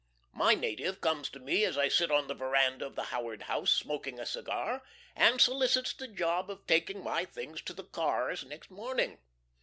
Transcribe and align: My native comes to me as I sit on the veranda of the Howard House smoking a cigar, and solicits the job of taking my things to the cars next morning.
My 0.33 0.55
native 0.55 0.99
comes 0.99 1.29
to 1.29 1.39
me 1.39 1.63
as 1.63 1.77
I 1.77 1.87
sit 1.87 2.09
on 2.09 2.25
the 2.25 2.33
veranda 2.33 2.87
of 2.87 2.95
the 2.95 3.03
Howard 3.13 3.43
House 3.43 3.71
smoking 3.71 4.19
a 4.19 4.25
cigar, 4.25 4.81
and 5.15 5.39
solicits 5.39 5.93
the 5.93 6.07
job 6.07 6.49
of 6.49 6.65
taking 6.65 7.03
my 7.03 7.23
things 7.23 7.61
to 7.61 7.73
the 7.75 7.83
cars 7.85 8.43
next 8.43 8.71
morning. 8.71 9.19